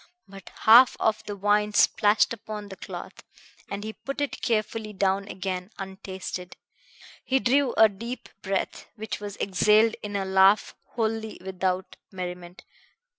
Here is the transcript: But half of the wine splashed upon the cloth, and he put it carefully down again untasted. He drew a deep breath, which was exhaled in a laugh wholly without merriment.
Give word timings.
But 0.27 0.49
half 0.61 0.97
of 0.99 1.23
the 1.25 1.35
wine 1.35 1.75
splashed 1.75 2.33
upon 2.33 2.69
the 2.69 2.75
cloth, 2.75 3.21
and 3.69 3.83
he 3.83 3.93
put 3.93 4.19
it 4.19 4.41
carefully 4.41 4.93
down 4.93 5.27
again 5.27 5.69
untasted. 5.77 6.57
He 7.23 7.37
drew 7.39 7.75
a 7.77 7.87
deep 7.87 8.27
breath, 8.41 8.87
which 8.95 9.19
was 9.19 9.37
exhaled 9.37 9.95
in 10.01 10.15
a 10.15 10.25
laugh 10.25 10.73
wholly 10.95 11.37
without 11.45 11.97
merriment. 12.11 12.63